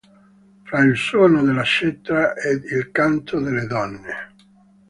[0.63, 4.33] Fra il suono della cetra ed il canto delle donne.